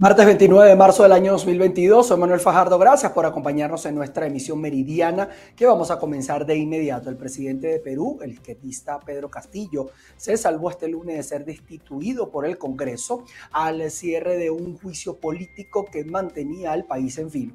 [0.00, 4.26] Martes 29 de marzo del año 2022, soy Manuel Fajardo, gracias por acompañarnos en nuestra
[4.26, 7.10] emisión meridiana que vamos a comenzar de inmediato.
[7.10, 12.30] El presidente de Perú, el izquierdista Pedro Castillo, se salvó este lunes de ser destituido
[12.30, 17.54] por el Congreso al cierre de un juicio político que mantenía al país en filo.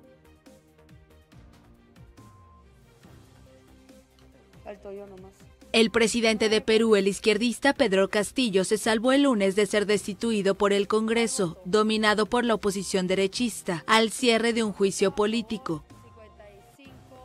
[4.64, 5.45] Falto yo nomás.
[5.76, 10.56] El presidente de Perú, el izquierdista Pedro Castillo, se salvó el lunes de ser destituido
[10.56, 15.84] por el Congreso, dominado por la oposición derechista, al cierre de un juicio político.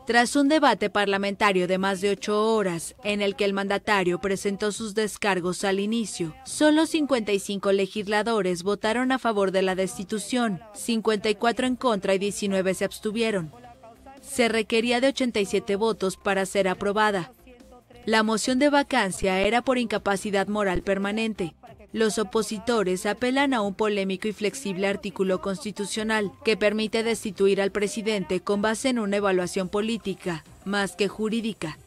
[0.05, 4.73] Tras un debate parlamentario de más de ocho horas, en el que el mandatario presentó
[4.73, 11.77] sus descargos al inicio, solo 55 legisladores votaron a favor de la destitución, 54 en
[11.77, 13.53] contra y 19 se abstuvieron.
[14.21, 17.33] Se requería de 87 votos para ser aprobada,
[18.07, 21.55] la moción de vacancia era por incapacidad moral permanente.
[21.93, 28.41] Los opositores apelan a un polémico y flexible artículo constitucional que permite destituir al presidente
[28.41, 31.79] con base en una evaluación política, más que jurídica.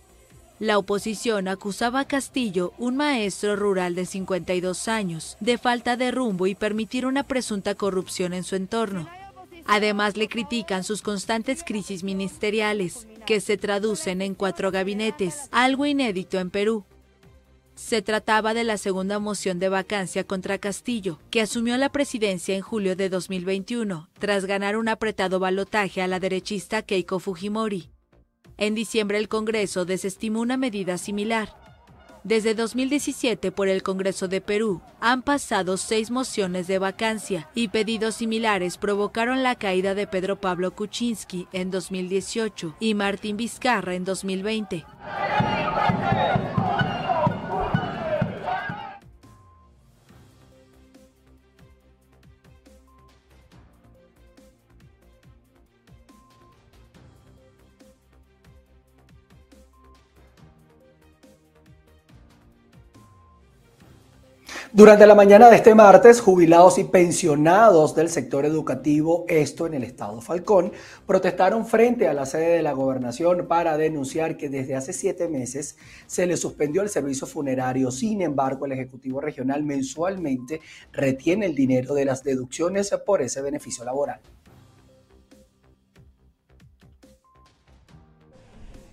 [0.59, 6.47] La oposición acusaba a Castillo, un maestro rural de 52 años, de falta de rumbo
[6.47, 9.09] y permitir una presunta corrupción en su entorno.
[9.65, 16.39] Además, le critican sus constantes crisis ministeriales, que se traducen en cuatro gabinetes, algo inédito
[16.39, 16.85] en Perú.
[17.75, 22.61] Se trataba de la segunda moción de vacancia contra Castillo, que asumió la presidencia en
[22.61, 27.89] julio de 2021, tras ganar un apretado balotaje a la derechista Keiko Fujimori.
[28.57, 31.62] En diciembre el Congreso desestimó una medida similar,
[32.23, 38.15] desde 2017 por el Congreso de Perú han pasado seis mociones de vacancia y pedidos
[38.15, 44.85] similares provocaron la caída de Pedro Pablo Kuczynski en 2018 y Martín Vizcarra en 2020.
[64.75, 69.83] Durante la mañana de este martes, jubilados y pensionados del sector educativo, esto en el
[69.83, 70.71] estado Falcón,
[71.05, 75.77] protestaron frente a la sede de la gobernación para denunciar que desde hace siete meses
[76.07, 77.91] se les suspendió el servicio funerario.
[77.91, 80.59] Sin embargo, el Ejecutivo Regional mensualmente
[80.91, 84.21] retiene el dinero de las deducciones por ese beneficio laboral.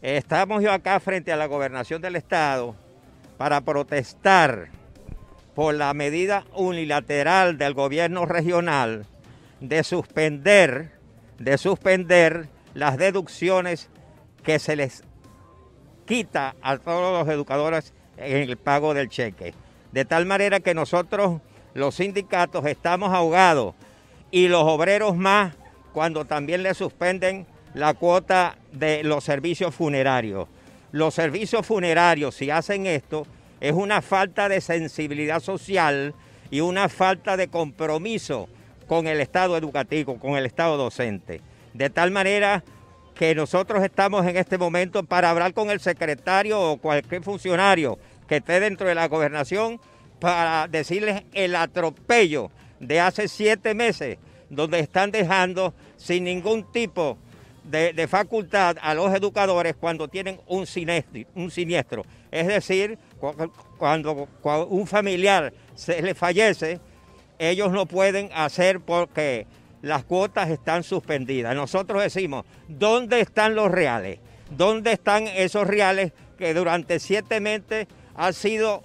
[0.02, 2.74] Estamos yo acá frente a la gobernación del estado
[3.38, 4.78] para protestar
[5.54, 9.06] por la medida unilateral del gobierno regional
[9.60, 10.92] de suspender,
[11.38, 13.88] de suspender las deducciones
[14.42, 15.04] que se les
[16.06, 19.54] quita a todos los educadores en el pago del cheque.
[19.92, 21.40] De tal manera que nosotros,
[21.74, 23.74] los sindicatos, estamos ahogados
[24.30, 25.54] y los obreros más
[25.92, 30.48] cuando también le suspenden la cuota de los servicios funerarios.
[30.92, 33.26] Los servicios funerarios, si hacen esto,
[33.60, 36.14] es una falta de sensibilidad social
[36.50, 38.48] y una falta de compromiso
[38.88, 41.40] con el Estado educativo, con el Estado docente.
[41.74, 42.64] De tal manera
[43.14, 48.36] que nosotros estamos en este momento para hablar con el secretario o cualquier funcionario que
[48.36, 49.78] esté dentro de la gobernación
[50.18, 52.50] para decirles el atropello
[52.80, 54.18] de hace siete meses,
[54.48, 57.18] donde están dejando sin ningún tipo
[57.64, 62.04] de, facultad a los educadores cuando tienen un siniestro.
[62.30, 62.98] Es decir,
[63.78, 64.28] cuando,
[64.68, 66.80] un familiar se le fallece,
[67.38, 69.46] ellos no pueden hacer porque
[69.82, 71.54] las cuotas están suspendidas.
[71.54, 74.18] Nosotros decimos, ¿dónde están los reales?
[74.50, 78.82] ¿Dónde están esos reales que durante siete meses han sido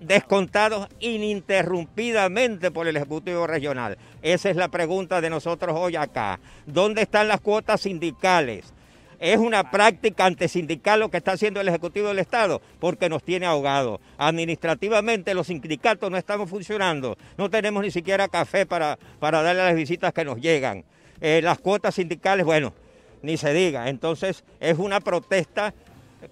[0.00, 3.98] descontados ininterrumpidamente por el Ejecutivo Regional?
[4.22, 6.40] Esa es la pregunta de nosotros hoy acá.
[6.66, 8.72] ¿Dónde están las cuotas sindicales?
[9.18, 13.46] Es una práctica antisindical lo que está haciendo el Ejecutivo del Estado, porque nos tiene
[13.46, 14.00] ahogados.
[14.18, 19.66] Administrativamente los sindicatos no estamos funcionando, no tenemos ni siquiera café para, para darle a
[19.66, 20.84] las visitas que nos llegan.
[21.20, 22.74] Eh, las cuotas sindicales, bueno,
[23.22, 23.88] ni se diga.
[23.88, 25.74] Entonces es una protesta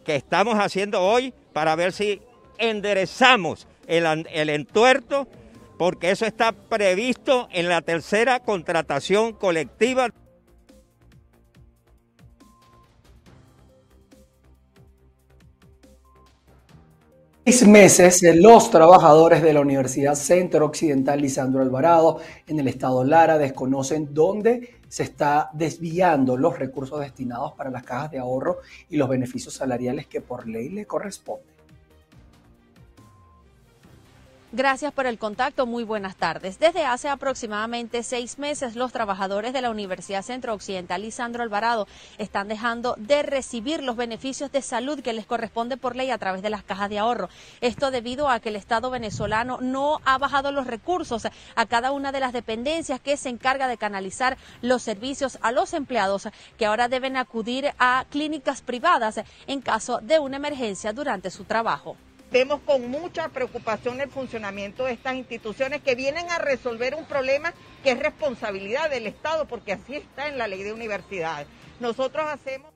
[0.04, 2.20] que estamos haciendo hoy para ver si
[2.58, 5.26] enderezamos el, el entuerto,
[5.78, 10.10] porque eso está previsto en la tercera contratación colectiva.
[17.44, 23.36] Seis meses, los trabajadores de la Universidad Centro Occidental Lisandro Alvarado en el estado Lara
[23.36, 28.58] desconocen dónde se está desviando los recursos destinados para las cajas de ahorro
[28.88, 31.51] y los beneficios salariales que por ley le corresponden.
[34.54, 35.64] Gracias por el contacto.
[35.64, 36.58] Muy buenas tardes.
[36.58, 41.88] Desde hace aproximadamente seis meses, los trabajadores de la Universidad Centro Occidental Lisandro Alvarado
[42.18, 46.42] están dejando de recibir los beneficios de salud que les corresponde por ley a través
[46.42, 47.30] de las cajas de ahorro.
[47.62, 52.12] Esto debido a que el Estado venezolano no ha bajado los recursos a cada una
[52.12, 56.28] de las dependencias que se encarga de canalizar los servicios a los empleados
[56.58, 61.96] que ahora deben acudir a clínicas privadas en caso de una emergencia durante su trabajo.
[62.32, 67.52] Vemos con mucha preocupación el funcionamiento de estas instituciones que vienen a resolver un problema
[67.84, 71.46] que es responsabilidad del Estado, porque así está en la ley de universidades.
[71.78, 72.72] Nosotros hacemos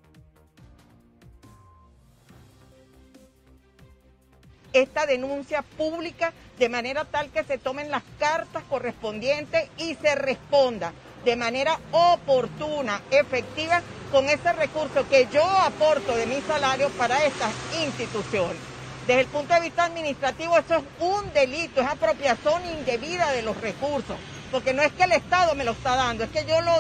[4.75, 10.93] esta denuncia pública de manera tal que se tomen las cartas correspondientes y se responda
[11.25, 13.81] de manera oportuna, efectiva,
[14.13, 18.76] con ese recurso que yo aporto de mi salario para estas instituciones.
[19.07, 23.57] Desde el punto de vista administrativo, esto es un delito, es apropiación indebida de los
[23.61, 24.17] recursos,
[24.51, 26.73] porque no es que el Estado me lo está dando, es que yo lo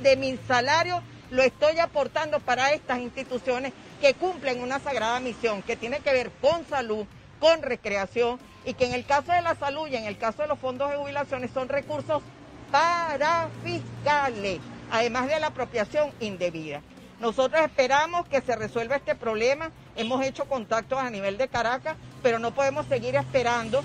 [0.00, 5.74] de mi salario lo estoy aportando para estas instituciones que cumplen una sagrada misión que
[5.74, 7.04] tiene que ver con salud,
[7.40, 10.48] con recreación y que en el caso de la salud y en el caso de
[10.48, 12.22] los fondos de jubilaciones son recursos
[12.70, 14.60] para fiscales,
[14.92, 16.80] además de la apropiación indebida.
[17.20, 19.70] Nosotros esperamos que se resuelva este problema.
[19.96, 23.82] Hemos hecho contactos a nivel de Caracas, pero no podemos seguir esperando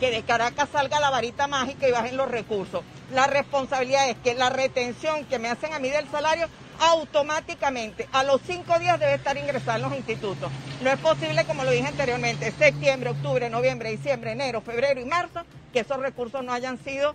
[0.00, 2.82] que de Caracas salga la varita mágica y bajen los recursos.
[3.12, 6.48] La responsabilidad es que la retención que me hacen a mí del salario
[6.78, 10.50] automáticamente a los cinco días debe estar ingresada en los institutos.
[10.82, 15.42] No es posible, como lo dije anteriormente, septiembre, octubre, noviembre, diciembre, enero, febrero y marzo,
[15.72, 17.14] que esos recursos no hayan sido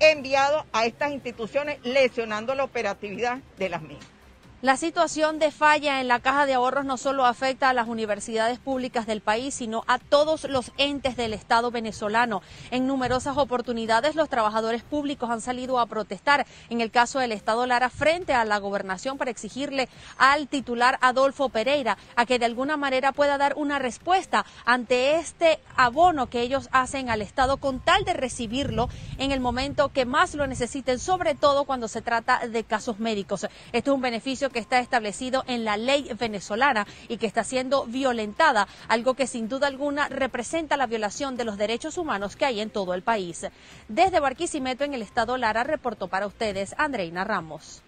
[0.00, 4.21] enviados a estas instituciones, lesionando la operatividad de las mismas.
[4.62, 8.60] La situación de falla en la caja de ahorros no solo afecta a las universidades
[8.60, 12.42] públicas del país, sino a todos los entes del Estado venezolano.
[12.70, 17.66] En numerosas oportunidades los trabajadores públicos han salido a protestar, en el caso del Estado
[17.66, 22.76] Lara, frente a la gobernación para exigirle al titular Adolfo Pereira a que de alguna
[22.76, 28.04] manera pueda dar una respuesta ante este abono que ellos hacen al Estado con tal
[28.04, 28.88] de recibirlo
[29.18, 33.48] en el momento que más lo necesiten, sobre todo cuando se trata de casos médicos.
[33.72, 37.84] Esto es un beneficio que está establecido en la ley venezolana y que está siendo
[37.86, 42.60] violentada, algo que sin duda alguna representa la violación de los derechos humanos que hay
[42.60, 43.46] en todo el país.
[43.88, 47.82] Desde Barquisimeto, en el estado Lara, reportó para ustedes Andreina Ramos.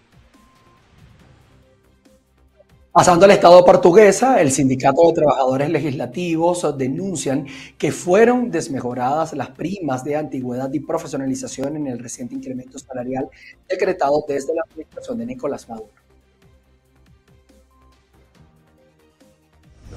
[2.95, 7.45] Pasando al Estado portuguesa, el Sindicato de Trabajadores Legislativos denuncian
[7.77, 13.29] que fueron desmejoradas las primas de antigüedad y profesionalización en el reciente incremento salarial
[13.69, 16.04] decretado desde la administración de Nicolás Maduro.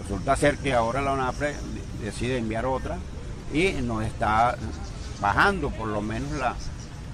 [0.08, 1.54] Resulta ser que ahora la UNAPRE
[2.02, 2.98] decide enviar otra
[3.54, 4.56] y nos está
[5.20, 6.30] bajando por lo menos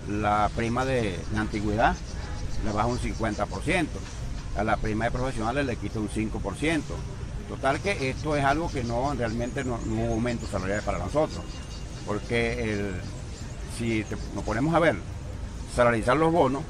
[0.07, 1.95] la, prima de, antigüedad,
[2.63, 3.87] le baja un 50%,
[4.57, 6.81] a la prima de profesionales le quita un 5%.
[7.49, 11.43] Total que esto es algo que no realmente no, hubo aumento salarial para nosotros,
[12.05, 12.91] porque
[13.75, 14.05] si
[14.35, 14.97] nos ponemos a ver,
[15.75, 16.61] salarizar los bonos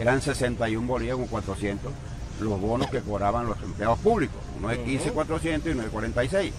[0.00, 1.92] eran 61 bolívares con 400
[2.40, 4.36] los bonos que cobraban los empleados públicos.
[4.58, 6.52] Uno es 15,400 y uno es 46.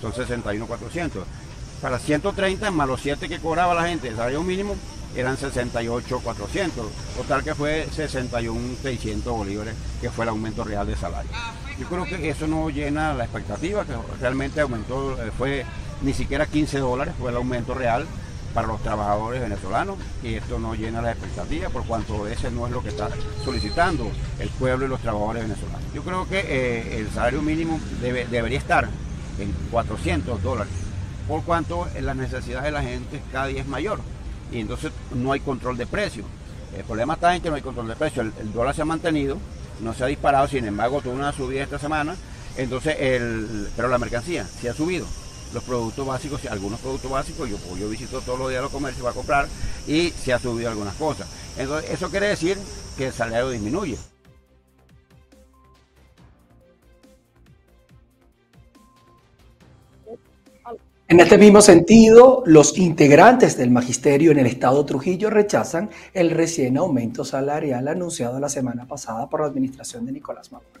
[0.00, 1.24] Son 61,400.
[1.80, 4.76] Para 130 más los 7 que cobraba la gente el salario mínimo
[5.14, 6.86] eran 68,400.
[7.16, 11.30] Total que fue 61,600 bolívares, que fue el aumento real de salario.
[11.78, 15.64] Yo creo que eso no llena la expectativa, que realmente aumentó, eh, fue
[16.02, 18.06] ni siquiera 15 dólares, fue el aumento real
[18.56, 22.72] para los trabajadores venezolanos y esto no llena las expectativas por cuanto ese no es
[22.72, 23.10] lo que está
[23.44, 25.82] solicitando el pueblo y los trabajadores venezolanos.
[25.94, 28.88] Yo creo que eh, el salario mínimo debería estar
[29.38, 30.72] en 400 dólares
[31.28, 34.00] por cuanto la necesidad de la gente cada día es mayor
[34.50, 36.24] y entonces no hay control de precios.
[36.74, 38.32] El problema está en que no hay control de precios.
[38.40, 39.36] El, dólar se ha mantenido,
[39.82, 42.16] no se ha disparado, sin embargo tuvo una subida esta semana,
[42.56, 45.06] entonces el, pero la mercancía se ha subido
[45.52, 49.14] los productos básicos, algunos productos básicos, yo, yo visito todos los días los comercios para
[49.14, 49.48] comprar
[49.86, 51.28] y se ha subido algunas cosas.
[51.56, 52.58] Entonces, eso quiere decir
[52.96, 53.96] que el salario disminuye.
[61.08, 66.76] En este mismo sentido, los integrantes del magisterio en el estado Trujillo rechazan el recién
[66.76, 70.75] aumento salarial anunciado la semana pasada por la administración de Nicolás Maduro.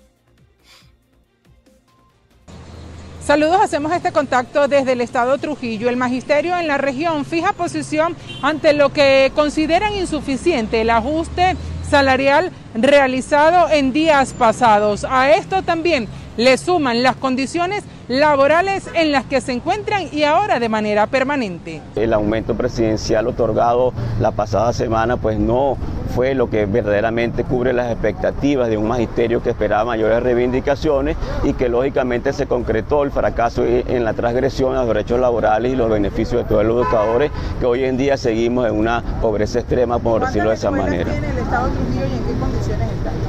[3.26, 5.88] Saludos, hacemos este contacto desde el estado Trujillo.
[5.88, 11.56] El magisterio en la región fija posición ante lo que consideran insuficiente el ajuste
[11.90, 15.04] salarial realizado en días pasados.
[15.10, 16.06] A esto también
[16.36, 21.82] le suman las condiciones laborales en las que se encuentran y ahora de manera permanente.
[21.96, 25.76] El aumento presidencial otorgado la pasada semana pues no
[26.14, 31.52] fue lo que verdaderamente cubre las expectativas de un magisterio que esperaba mayores reivindicaciones y
[31.52, 35.90] que lógicamente se concretó el fracaso en la transgresión a los derechos laborales y los
[35.90, 40.24] beneficios de todos los educadores que hoy en día seguimos en una pobreza extrema, por
[40.24, 41.12] decirlo de esa manera.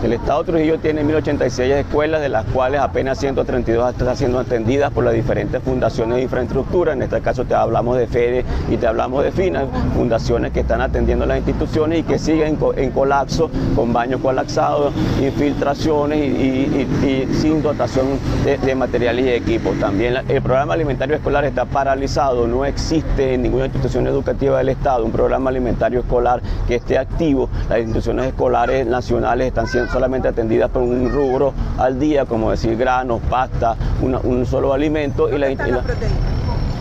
[0.07, 5.03] El Estado Trujillo tiene 1086 escuelas, de las cuales apenas 132 están siendo atendidas por
[5.03, 6.93] las diferentes fundaciones de infraestructura.
[6.93, 9.65] En este caso te hablamos de FEDE y te hablamos de FINA,
[9.97, 16.19] fundaciones que están atendiendo las instituciones y que siguen en colapso, con baños colapsados, infiltraciones
[16.19, 18.05] y, sin dotación
[18.45, 19.77] de, materiales y equipos.
[19.77, 25.03] También el programa alimentario escolar está paralizado, no existe en ninguna institución educativa del Estado
[25.03, 27.49] un programa alimentario escolar que esté activo.
[27.67, 32.77] Las instituciones escolares nacionales están siendo solamente atendidas por un rubro al día, como decir
[32.77, 35.57] granos, pasta, un solo alimento y la, y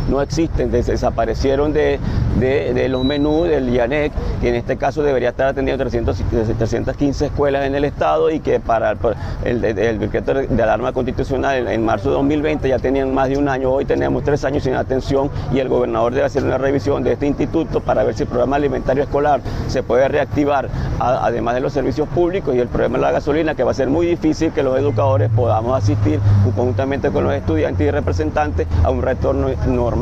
[0.09, 1.99] no existen, desaparecieron de,
[2.39, 6.23] de, los menús del IANEC, que en este caso debería estar atendiendo 300,
[6.59, 8.97] 315 escuelas en el Estado y que para
[9.45, 13.71] el, decreto de alarma constitucional en, marzo de 2020 ya tenían más de un año,
[13.71, 17.27] hoy tenemos tres años sin atención y el gobernador debe hacer una revisión de este
[17.27, 20.69] instituto para ver si el programa alimentario escolar se puede reactivar,
[21.01, 23.89] además de los servicios públicos y el problema de la gasolina, que va a ser
[23.89, 29.03] muy difícil que los educadores podamos asistir conjuntamente con los estudiantes y representantes a un
[29.03, 29.96] retorno normal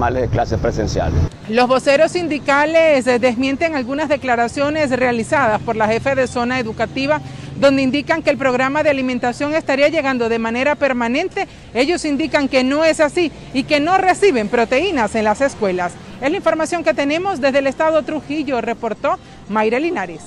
[1.49, 7.21] Los voceros sindicales eh, desmienten algunas declaraciones realizadas por la jefe de zona educativa
[7.57, 11.47] donde indican que el programa de alimentación estaría llegando de manera permanente.
[11.73, 15.93] Ellos indican que no es así y que no reciben proteínas en las escuelas.
[16.21, 20.23] Es la información que tenemos desde el estado Trujillo, reportó Mayra Linares.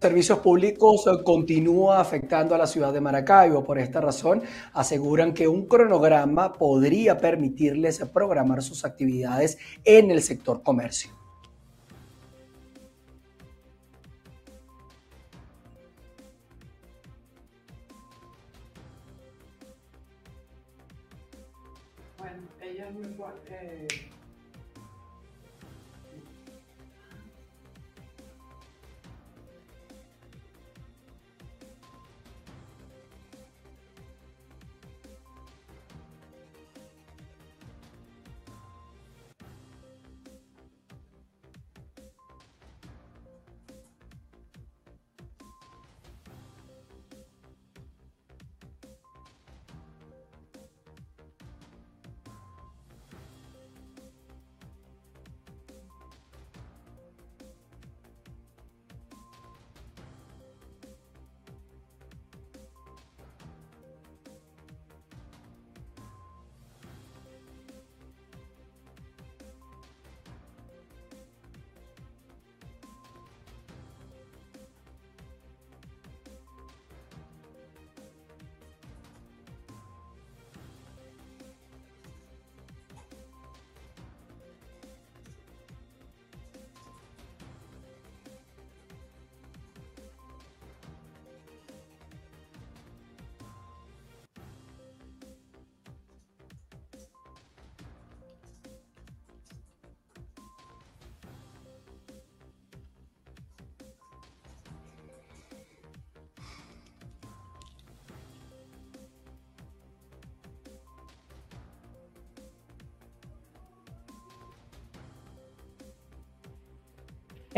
[0.00, 3.64] Servicios públicos continúa afectando a la ciudad de Maracaibo.
[3.64, 10.62] Por esta razón, aseguran que un cronograma podría permitirles programar sus actividades en el sector
[10.62, 11.10] comercio.
[22.18, 22.88] Bueno, ella
[23.50, 23.88] eh,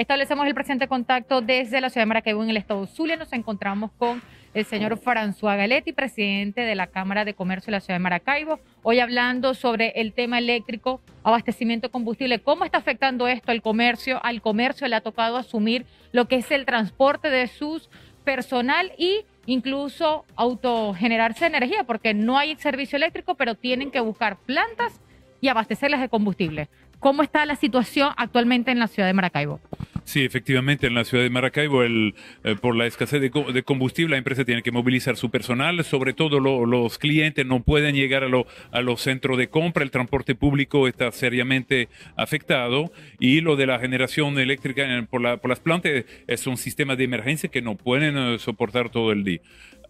[0.01, 3.19] Establecemos el presente contacto desde la ciudad de Maracaibo en el estado Zulia.
[3.19, 4.23] Nos encontramos con
[4.55, 8.61] el señor François Galetti, presidente de la Cámara de Comercio de la ciudad de Maracaibo.
[8.83, 14.25] Hoy hablando sobre el tema eléctrico, abastecimiento de combustible, cómo está afectando esto al comercio.
[14.25, 17.91] Al comercio le ha tocado asumir lo que es el transporte de sus
[18.25, 24.99] personal y incluso autogenerarse energía, porque no hay servicio eléctrico, pero tienen que buscar plantas
[25.41, 26.69] y abastecerlas de combustible.
[26.99, 29.59] ¿Cómo está la situación actualmente en la ciudad de Maracaibo?
[30.05, 32.13] Sí, efectivamente, en la ciudad de Maracaibo, eh,
[32.61, 36.99] por la escasez de, combustible, la empresa tiene que movilizar su personal, sobre todo los
[36.99, 42.91] clientes no pueden llegar a, los centros de compra, el transporte público está seriamente afectado
[43.19, 47.63] y lo de la generación eléctrica por, las plantas es un sistema de emergencia que
[47.63, 49.41] no pueden eh, soportar todo el día.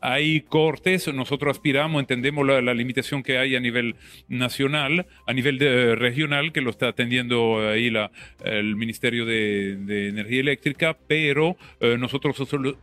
[0.01, 3.97] Hay cortes, nosotros aspiramos, entendemos la, limitación que hay a nivel
[4.29, 5.59] nacional, a nivel
[5.99, 8.11] regional, que lo está atendiendo ahí la,
[8.45, 12.37] el Ministerio de, Energía Eléctrica, pero eh, nosotros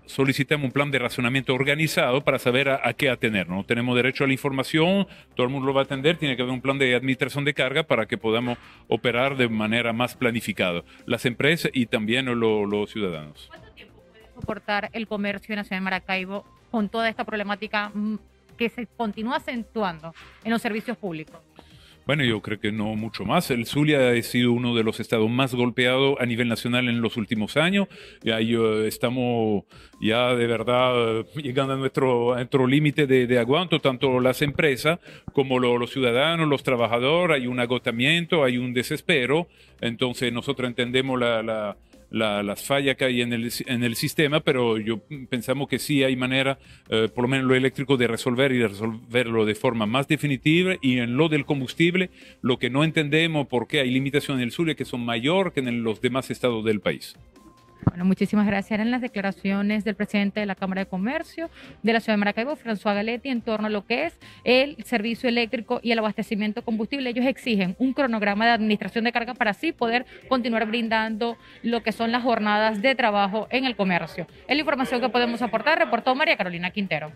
[0.05, 3.65] solicitamos un plan de razonamiento organizado para saber a, qué atenernos.
[3.65, 6.53] Tenemos derecho a la información, todo el mundo lo va a atender, tiene que haber
[6.53, 8.57] un plan de administración de carga para que podamos
[8.87, 13.49] operar de manera más planificada, las empresas y también los ciudadanos.
[14.37, 17.89] ¿Cuánto tiempo puede soportar el comercio en la ciudad de Maracaibo con toda esta problemática
[17.93, 18.15] mm,
[18.57, 20.13] que se continúa acentuando
[20.43, 21.39] en los servicios públicos?
[22.05, 23.51] Bueno, yo creo que no mucho más.
[23.51, 27.17] El Zulia ha sido uno de los estados más golpeados a nivel nacional en los
[27.17, 27.89] últimos años.
[28.23, 29.65] Ya estamos
[29.99, 34.99] ya de verdad llegando a nuestro, nuestro límite de, de, aguanto, tanto las empresas
[35.33, 37.41] como los ciudadanos, los trabajadores.
[37.41, 39.49] Hay un agotamiento, hay un desespero.
[39.81, 41.75] Entonces nosotros entendemos la
[42.09, 46.15] las fallas que hay en el, en el sistema, pero yo pensamos que sí hay
[46.15, 46.59] manera,
[46.89, 50.75] eh, por lo menos lo eléctrico, de resolver y de resolverlo de forma más definitiva.
[50.81, 52.09] Y en lo del combustible,
[52.41, 55.61] lo que no entendemos por qué hay limitaciones en el sur que son mayor que
[55.61, 57.15] en los demás estados del país.
[57.85, 58.71] Bueno, muchísimas gracias.
[58.71, 61.49] Eran las declaraciones del presidente de la Cámara de Comercio
[61.83, 65.29] de la ciudad de Maracaibo, François Galetti, en torno a lo que es el servicio
[65.29, 67.09] eléctrico y el abastecimiento de combustible.
[67.09, 71.91] Ellos exigen un cronograma de administración de carga para así poder continuar brindando lo que
[71.91, 74.27] son las jornadas de trabajo en el comercio.
[74.47, 77.11] Es la información que podemos aportar, reportó María Carolina Quintero.